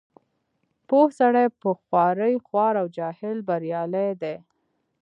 [0.87, 4.35] پوه سړی په خوارۍ خوار او جاهل بریالی دی.